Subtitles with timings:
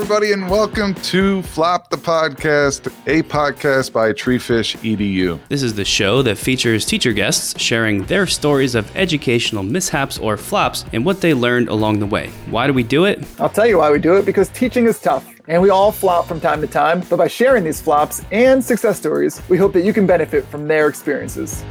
[0.00, 5.38] everybody, and welcome to Flop the Podcast, a podcast by Treefish EDU.
[5.50, 10.38] This is the show that features teacher guests sharing their stories of educational mishaps or
[10.38, 12.30] flops and what they learned along the way.
[12.48, 13.22] Why do we do it?
[13.38, 15.28] I'll tell you why we do it because teaching is tough.
[15.48, 18.96] And we all flop from time to time, but by sharing these flops and success
[18.96, 21.62] stories, we hope that you can benefit from their experiences.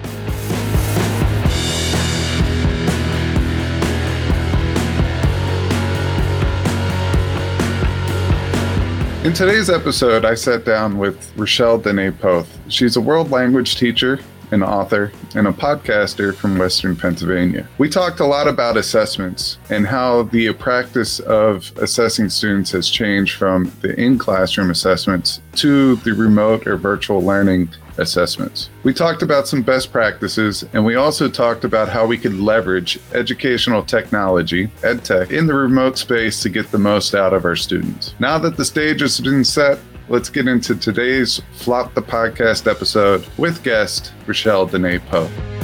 [9.26, 12.58] In today's episode, I sat down with Rochelle Dene Poth.
[12.70, 17.68] She's a world language teacher, an author, and a podcaster from Western Pennsylvania.
[17.80, 23.36] We talked a lot about assessments and how the practice of assessing students has changed
[23.36, 28.70] from the in classroom assessments to the remote or virtual learning assessments.
[28.84, 33.00] We talked about some best practices and we also talked about how we could leverage
[33.14, 38.16] educational technology, EdTech, in the remote space to get the most out of our students.
[38.20, 43.26] Now that the stage has been set, let's get into today's Flop the Podcast episode
[43.38, 45.59] with guest Rochelle Dene Poth.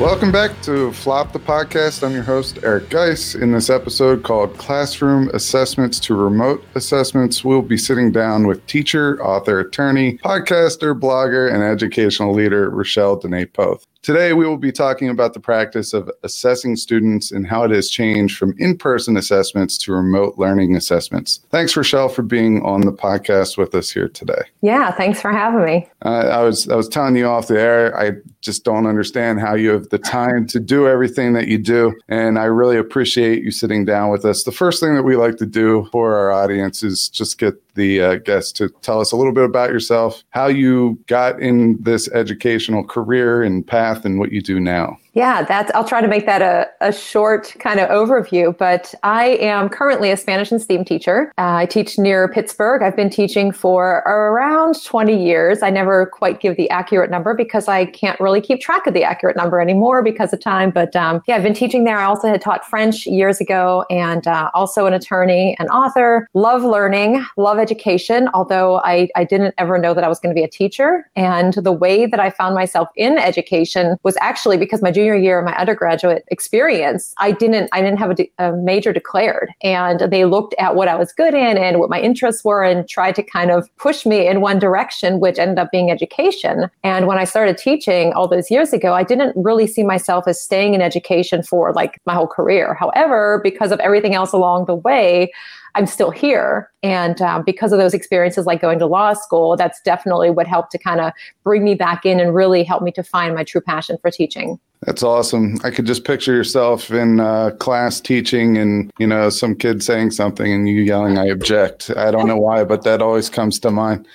[0.00, 2.02] Welcome back to Flop the Podcast.
[2.02, 3.34] I'm your host, Eric Geis.
[3.34, 9.22] In this episode called Classroom Assessments to Remote Assessments, we'll be sitting down with teacher,
[9.22, 13.86] author, attorney, podcaster, blogger, and educational leader, Rochelle Dene Poth.
[14.02, 17.90] Today, we will be talking about the practice of assessing students and how it has
[17.90, 21.40] changed from in person assessments to remote learning assessments.
[21.50, 24.40] Thanks, Rochelle, for being on the podcast with us here today.
[24.62, 25.86] Yeah, thanks for having me.
[26.02, 27.94] Uh, I was I was telling you off the air.
[27.98, 31.94] I just don't understand how you have the time to do everything that you do,
[32.08, 34.44] and I really appreciate you sitting down with us.
[34.44, 38.00] The first thing that we like to do for our audience is just get the
[38.00, 42.08] uh, guest to tell us a little bit about yourself, how you got in this
[42.12, 44.96] educational career and path, and what you do now.
[45.12, 45.70] Yeah, that's.
[45.74, 48.56] I'll try to make that a, a short kind of overview.
[48.56, 51.32] But I am currently a Spanish and STEAM teacher.
[51.36, 52.82] Uh, I teach near Pittsburgh.
[52.82, 55.62] I've been teaching for around 20 years.
[55.62, 59.02] I never quite give the accurate number because I can't really keep track of the
[59.02, 60.70] accurate number anymore because of time.
[60.70, 61.98] But um, yeah, I've been teaching there.
[61.98, 66.28] I also had taught French years ago, and uh, also an attorney and author.
[66.34, 68.28] Love learning, love education.
[68.32, 71.08] Although I I didn't ever know that I was going to be a teacher.
[71.16, 75.38] And the way that I found myself in education was actually because my junior year
[75.38, 80.00] of my undergraduate experience, I didn't I didn't have a, de- a, major declared, and
[80.00, 83.14] they looked at what I was good in and what my interests were, and tried
[83.16, 86.68] to kind of push me in one direction, which ended up being education.
[86.84, 90.40] And when I started teaching all those years ago, I didn't really see myself as
[90.40, 92.74] staying in education for like my whole career.
[92.74, 95.32] However, because of everything else along the way,
[95.74, 96.70] I'm still here.
[96.82, 100.72] And um, because of those experiences, like going to law school, that's definitely what helped
[100.72, 101.12] to kind of
[101.44, 104.58] bring me back in and really help me to find my true passion for teaching.
[104.86, 105.58] That's awesome.
[105.62, 110.12] I could just picture yourself in uh, class teaching and, you know, some kid saying
[110.12, 111.90] something and you yelling, I object.
[111.98, 114.08] I don't know why, but that always comes to mind.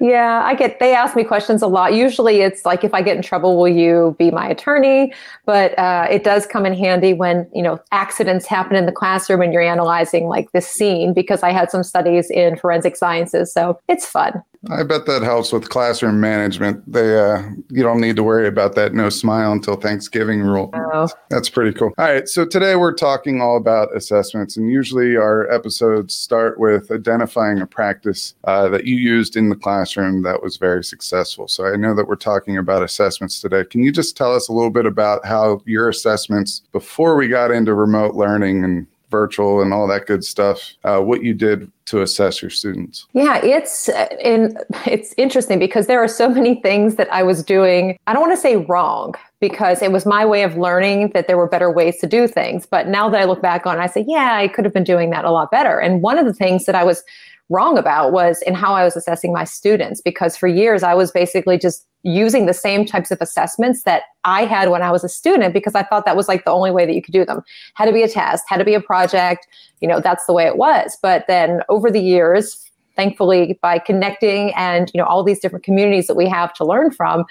[0.00, 1.94] Yeah, I get, they ask me questions a lot.
[1.94, 5.14] Usually it's like, if I get in trouble, will you be my attorney?
[5.46, 9.42] But uh, it does come in handy when, you know, accidents happen in the classroom
[9.42, 13.52] and you're analyzing like this scene because I had some studies in forensic sciences.
[13.52, 14.42] So it's fun.
[14.68, 16.90] I bet that helps with classroom management.
[16.90, 20.70] They, uh, you don't need to worry about that no smile until Thanksgiving rule.
[20.74, 21.08] Oh.
[21.30, 21.92] That's pretty cool.
[21.96, 26.90] All right, so today we're talking all about assessments, and usually our episodes start with
[26.90, 31.48] identifying a practice uh, that you used in the classroom that was very successful.
[31.48, 33.64] So I know that we're talking about assessments today.
[33.64, 37.50] Can you just tell us a little bit about how your assessments before we got
[37.50, 42.02] into remote learning and virtual and all that good stuff, uh, what you did to
[42.02, 43.06] assess your students?
[43.12, 43.88] Yeah, it's
[44.20, 44.56] in,
[44.86, 47.98] it's interesting because there are so many things that I was doing.
[48.06, 51.36] I don't want to say wrong because it was my way of learning that there
[51.36, 52.66] were better ways to do things.
[52.66, 54.84] But now that I look back on it, I say, yeah, I could have been
[54.84, 55.78] doing that a lot better.
[55.78, 57.02] And one of the things that I was
[57.48, 61.10] wrong about was in how I was assessing my students because for years I was
[61.10, 65.08] basically just using the same types of assessments that I had when I was a
[65.08, 67.42] student because I thought that was like the only way that you could do them.
[67.74, 69.46] Had to be a test, had to be a project,
[69.80, 70.96] you know, that's the way it was.
[71.02, 76.06] But then over the years, thankfully by connecting and, you know, all these different communities
[76.06, 77.24] that we have to learn from,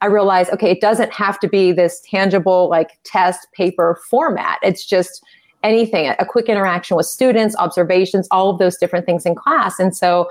[0.00, 4.58] I realized, okay, it doesn't have to be this tangible like test paper format.
[4.62, 5.24] It's just
[5.62, 9.78] anything, a quick interaction with students, observations, all of those different things in class.
[9.78, 10.28] And so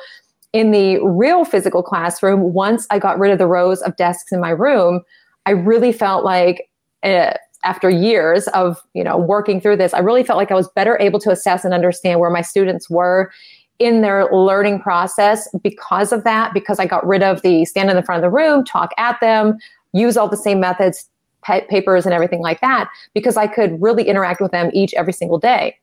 [0.55, 4.39] in the real physical classroom, once I got rid of the rows of desks in
[4.39, 5.01] my room,
[5.45, 6.69] I really felt like
[7.03, 7.33] uh,
[7.65, 10.97] after years of you know working through this, I really felt like I was better
[11.01, 13.33] able to assess and understand where my students were
[13.79, 16.53] in their learning process because of that.
[16.53, 19.19] Because I got rid of the stand in the front of the room, talk at
[19.19, 19.57] them,
[19.91, 21.09] use all the same methods,
[21.41, 25.13] pa- papers and everything like that because I could really interact with them each every
[25.13, 25.75] single day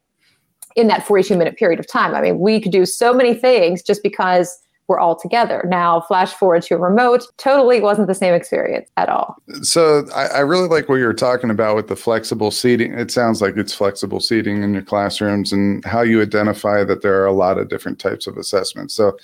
[0.76, 2.14] in that 42 minute period of time.
[2.14, 4.58] I mean, we could do so many things just because
[4.88, 5.64] we're all together.
[5.68, 9.36] Now, flash forward to remote, totally wasn't the same experience at all.
[9.62, 12.92] So, I, I, really like what you were talking about with the flexible seating.
[12.92, 17.22] It sounds like it's flexible seating in your classrooms and how you identify that there
[17.22, 18.92] are a lot of different types of assessments.
[18.92, 19.16] So,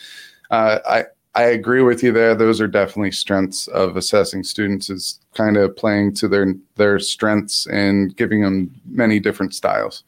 [0.50, 1.04] uh, I,
[1.34, 2.34] I agree with you there.
[2.34, 7.66] Those are definitely strengths of assessing students is kind of playing to their their strengths
[7.66, 10.02] and giving them many different styles.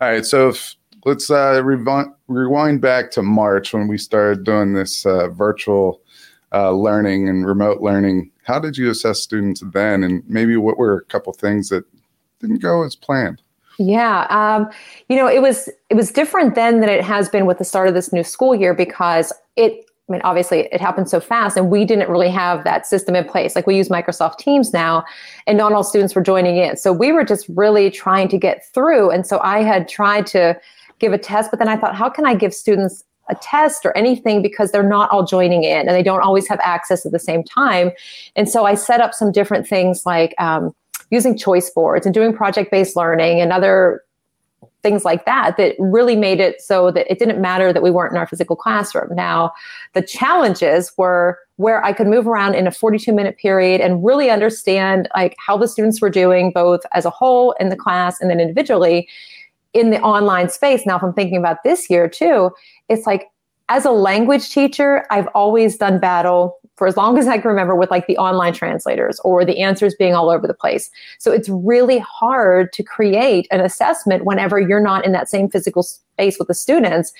[0.00, 0.76] All right, so if
[1.06, 6.02] let's uh, rewind, rewind back to March when we started doing this uh, virtual
[6.52, 8.30] uh, learning and remote learning.
[8.42, 11.84] How did you assess students then, and maybe what were a couple things that
[12.40, 13.40] didn't go as planned?
[13.78, 14.68] Yeah, um,
[15.08, 17.88] you know, it was it was different then than it has been with the start
[17.88, 19.84] of this new school year because it.
[20.08, 23.24] I mean, obviously, it happened so fast, and we didn't really have that system in
[23.24, 23.56] place.
[23.56, 25.04] Like we use Microsoft Teams now,
[25.48, 26.76] and not all students were joining in.
[26.76, 29.10] So we were just really trying to get through.
[29.10, 30.56] And so I had tried to
[30.98, 31.50] give a test.
[31.50, 34.82] But then I thought, how can I give students a test or anything because they're
[34.82, 37.90] not all joining in and they don't always have access at the same time.
[38.36, 40.74] And so I set up some different things like um,
[41.10, 44.02] using choice boards and doing project based learning and other
[44.82, 48.12] things like that that really made it so that it didn't matter that we weren't
[48.12, 49.12] in our physical classroom.
[49.16, 49.52] Now,
[49.94, 54.30] the challenges were where I could move around in a 42 minute period and really
[54.30, 58.30] understand like how the students were doing both as a whole in the class and
[58.30, 59.08] then individually
[59.76, 60.86] in the online space.
[60.86, 62.50] Now, if I'm thinking about this year too,
[62.88, 63.28] it's like
[63.68, 67.74] as a language teacher, I've always done battle for as long as I can remember
[67.74, 70.90] with like the online translators or the answers being all over the place.
[71.18, 75.82] So it's really hard to create an assessment whenever you're not in that same physical
[75.82, 77.12] space with the students,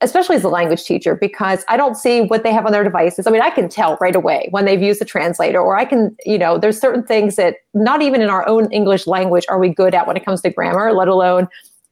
[0.00, 3.26] especially as a language teacher, because I don't see what they have on their devices.
[3.26, 6.16] I mean, I can tell right away when they've used a translator, or I can,
[6.26, 9.68] you know, there's certain things that not even in our own English language are we
[9.68, 11.48] good at when it comes to grammar, let alone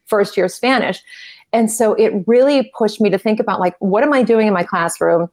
[0.09, 1.03] first year Spanish.
[1.53, 4.55] And so it really pushed me to think about like, what am I doing in
[4.55, 5.31] my classroom?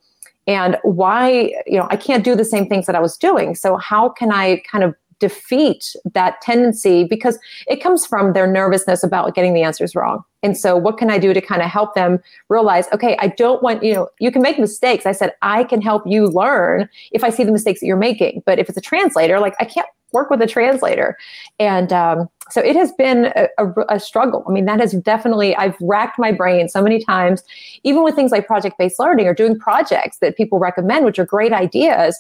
[0.48, 3.56] And why, you know, I can't do the same things that I was doing.
[3.56, 9.04] So how can I kind of defeat that tendency because it comes from their nervousness
[9.04, 10.24] about getting the answers wrong.
[10.44, 12.20] And so what can I do to kind of help them
[12.50, 15.06] realize, okay, I don't want, you know, you can make mistakes.
[15.06, 18.44] I said, I can help you learn if I see the mistakes that you're making.
[18.46, 21.16] But if it's a translator, like I can't work with a translator.
[21.60, 24.44] And um, so it has been a, a, a, struggle.
[24.48, 27.44] I mean, that has definitely, I've racked my brain so many times,
[27.84, 31.26] even with things like project based learning or doing projects that people recommend, which are
[31.26, 32.20] great ideas.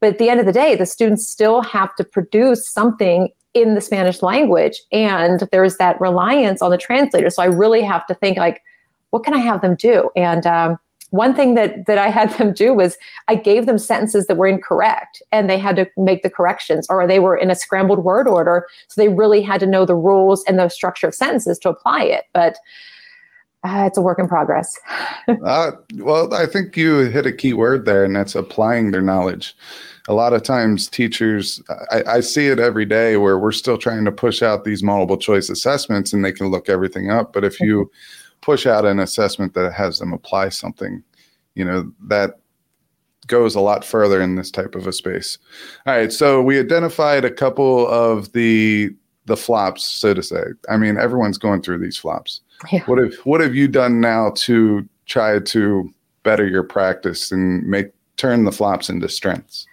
[0.00, 3.74] But at the end of the day, the students still have to produce something in
[3.74, 4.80] the Spanish language.
[4.90, 7.30] And there's that reliance on the translator.
[7.30, 8.62] So I really have to think like,
[9.10, 10.10] what can I have them do?
[10.16, 10.78] And um,
[11.12, 12.96] one thing that that I had them do was
[13.28, 17.06] I gave them sentences that were incorrect and they had to make the corrections or
[17.06, 18.66] they were in a scrambled word order.
[18.88, 22.04] So they really had to know the rules and the structure of sentences to apply
[22.04, 22.56] it but
[23.64, 24.76] uh, it's a work in progress.
[25.44, 29.54] Uh, well I think you hit a key word there and that's applying their knowledge.
[30.08, 34.04] A lot of times teachers I, I see it every day where we're still trying
[34.06, 37.60] to push out these multiple choice assessments and they can look everything up but if
[37.60, 37.90] you
[38.42, 41.02] push out an assessment that has them apply something,
[41.54, 42.38] you know, that
[43.28, 45.38] goes a lot further in this type of a space.
[45.86, 48.90] All right, so we identified a couple of the
[49.26, 50.42] the flops, so to say.
[50.68, 52.40] I mean, everyone's going through these flops.
[52.70, 52.84] Yeah.
[52.86, 57.92] What have what have you done now to try to better your practice and make
[58.16, 59.66] turn the flops into strengths?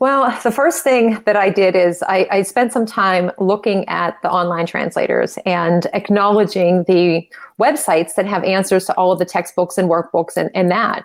[0.00, 4.16] Well, the first thing that I did is I, I, spent some time looking at
[4.22, 7.28] the online translators and acknowledging the
[7.58, 11.04] websites that have answers to all of the textbooks and workbooks and, and that,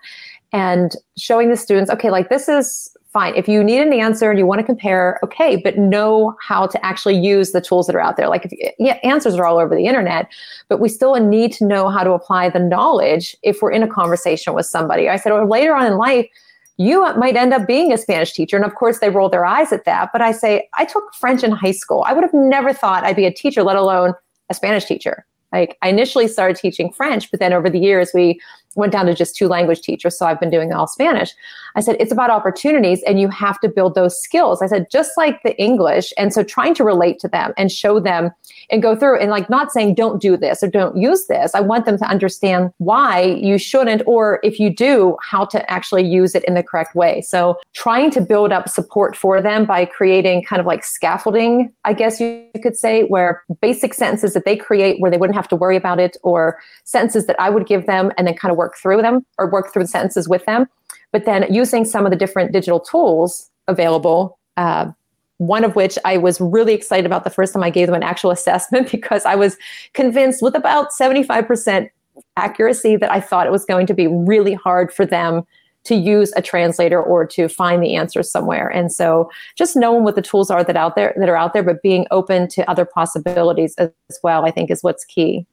[0.51, 3.35] and showing the students, okay, like this is fine.
[3.35, 6.85] If you need an answer and you want to compare, okay, but know how to
[6.85, 8.29] actually use the tools that are out there.
[8.29, 10.27] Like, if, yeah, answers are all over the internet,
[10.67, 13.87] but we still need to know how to apply the knowledge if we're in a
[13.87, 15.09] conversation with somebody.
[15.09, 16.27] I said, or later on in life,
[16.77, 18.55] you might end up being a Spanish teacher.
[18.55, 20.09] And of course, they roll their eyes at that.
[20.11, 22.03] But I say, I took French in high school.
[22.07, 24.13] I would have never thought I'd be a teacher, let alone
[24.49, 25.25] a Spanish teacher.
[25.51, 28.41] Like I initially started teaching French, but then over the years, we
[28.75, 30.17] went down to just two language teachers.
[30.17, 31.33] So I've been doing all Spanish.
[31.75, 34.61] I said, it's about opportunities and you have to build those skills.
[34.61, 36.13] I said, just like the English.
[36.17, 38.31] And so trying to relate to them and show them
[38.69, 41.55] and go through and like not saying don't do this or don't use this.
[41.55, 46.05] I want them to understand why you shouldn't, or if you do, how to actually
[46.05, 47.21] use it in the correct way.
[47.21, 51.93] So trying to build up support for them by creating kind of like scaffolding, I
[51.93, 55.55] guess you could say, where basic sentences that they create where they wouldn't have to
[55.55, 58.77] worry about it, or sentences that I would give them and then kind of work
[58.81, 60.67] through them or work through the sentences with them.
[61.11, 64.91] But then using some of the different digital tools available uh,
[65.37, 68.03] one of which I was really excited about the first time I gave them an
[68.03, 69.57] actual assessment because I was
[69.93, 71.89] convinced with about 75%
[72.37, 75.43] accuracy that I thought it was going to be really hard for them
[75.85, 78.69] to use a translator or to find the answers somewhere.
[78.69, 81.63] And so just knowing what the tools are that out there that are out there,
[81.63, 83.91] but being open to other possibilities as
[84.23, 85.45] well, I think is what's key.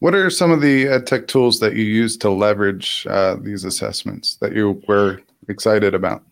[0.00, 3.64] What are some of the ed tech tools that you use to leverage uh, these
[3.64, 6.22] assessments that you were excited about?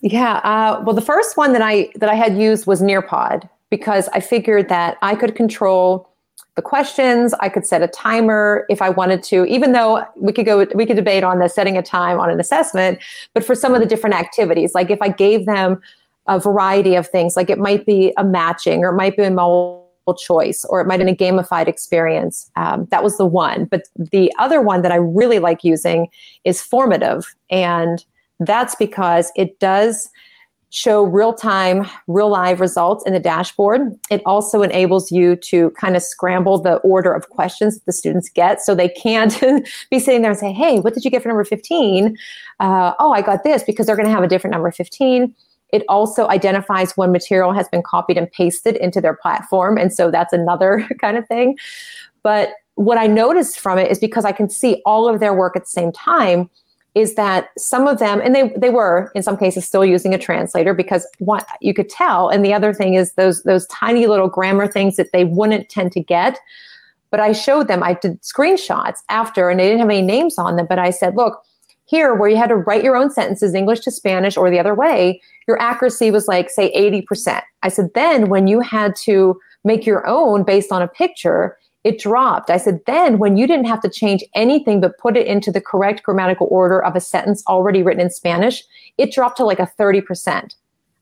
[0.00, 4.08] Yeah, uh, well, the first one that I that I had used was Nearpod because
[4.08, 6.08] I figured that I could control
[6.56, 7.34] the questions.
[7.40, 10.86] I could set a timer if I wanted to, even though we could go, we
[10.86, 12.98] could debate on the setting a time on an assessment.
[13.34, 15.80] But for some of the different activities, like if I gave them
[16.26, 19.30] a variety of things, like it might be a matching or it might be a
[20.10, 22.50] multiple choice or it might be a gamified experience.
[22.56, 23.66] Um, that was the one.
[23.66, 26.08] But the other one that I really like using
[26.44, 27.24] is formative.
[27.50, 28.04] And
[28.40, 30.08] that's because it does
[30.72, 33.80] show real time, real live results in the dashboard.
[34.08, 38.30] It also enables you to kind of scramble the order of questions that the students
[38.30, 39.34] get so they can't
[39.90, 42.16] be sitting there and say, hey, what did you get for number 15?
[42.60, 45.34] Uh, oh, I got this because they're going to have a different number 15.
[45.72, 49.78] It also identifies when material has been copied and pasted into their platform.
[49.78, 51.58] And so that's another kind of thing.
[52.22, 55.56] But what I noticed from it is because I can see all of their work
[55.56, 56.48] at the same time
[56.94, 60.18] is that some of them and they they were in some cases still using a
[60.18, 64.28] translator because what you could tell and the other thing is those those tiny little
[64.28, 66.38] grammar things that they wouldn't tend to get
[67.10, 70.56] but i showed them i did screenshots after and they didn't have any names on
[70.56, 71.44] them but i said look
[71.90, 74.74] here where you had to write your own sentences english to spanish or the other
[74.74, 79.84] way your accuracy was like say 80% i said then when you had to make
[79.84, 82.50] your own based on a picture it dropped.
[82.50, 85.60] I said, then when you didn't have to change anything but put it into the
[85.60, 88.62] correct grammatical order of a sentence already written in Spanish,
[88.98, 90.54] it dropped to like a 30%.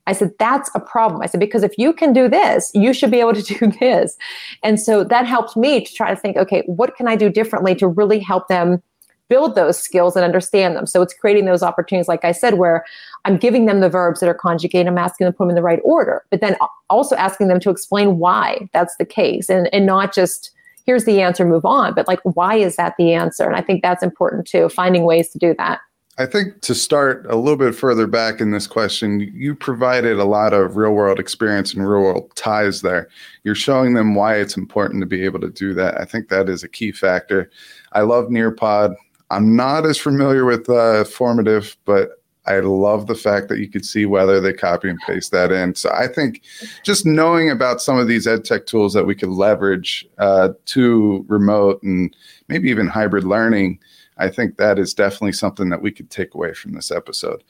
[0.07, 1.21] I said, that's a problem.
[1.21, 4.15] I said, because if you can do this, you should be able to do this.
[4.63, 7.75] And so that helped me to try to think, okay, what can I do differently
[7.75, 8.81] to really help them
[9.29, 10.85] build those skills and understand them?
[10.85, 12.83] So it's creating those opportunities, like I said, where
[13.25, 15.55] I'm giving them the verbs that are conjugated, I'm asking them to put them in
[15.55, 16.57] the right order, but then
[16.89, 20.51] also asking them to explain why that's the case and, and not just,
[20.85, 21.93] here's the answer, move on.
[21.93, 23.45] But like, why is that the answer?
[23.45, 25.79] And I think that's important too, finding ways to do that.
[26.17, 30.25] I think to start a little bit further back in this question, you provided a
[30.25, 33.07] lot of real world experience and real world ties there.
[33.45, 35.97] You're showing them why it's important to be able to do that.
[35.97, 37.49] I think that is a key factor.
[37.93, 38.95] I love Nearpod.
[39.31, 43.85] I'm not as familiar with uh, formative, but I love the fact that you could
[43.85, 45.75] see whether they copy and paste that in.
[45.75, 46.41] So I think
[46.83, 51.25] just knowing about some of these ed tech tools that we could leverage uh, to
[51.27, 52.15] remote and
[52.47, 53.79] maybe even hybrid learning,
[54.17, 57.43] I think that is definitely something that we could take away from this episode.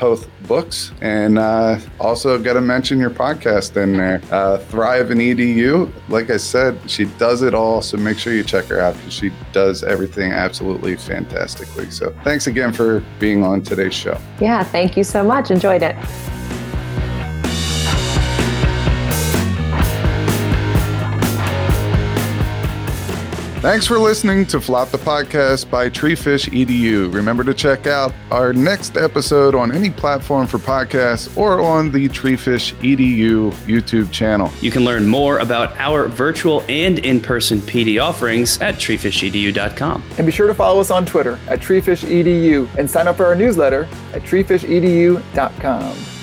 [0.48, 0.90] books.
[1.02, 5.92] And uh, also got to mention your podcast in there, uh, Thrive in EDU.
[6.08, 9.12] Like I said, she does it all, so make sure you check her out because
[9.12, 11.90] she does everything absolutely fantastically.
[11.90, 14.18] So thanks again for being on today's show.
[14.40, 15.50] Yeah, thank you so much.
[15.50, 15.96] Enjoyed it.
[23.64, 27.10] Thanks for listening to Flop the Podcast by Treefish EDU.
[27.14, 32.10] Remember to check out our next episode on any platform for podcasts or on the
[32.10, 34.52] Treefish EDU YouTube channel.
[34.60, 40.04] You can learn more about our virtual and in person PD offerings at treefishedu.com.
[40.18, 43.34] And be sure to follow us on Twitter at treefishedu and sign up for our
[43.34, 46.13] newsletter at treefishedu.com.